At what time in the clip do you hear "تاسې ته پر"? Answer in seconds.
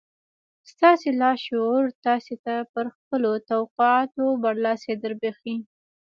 2.05-2.85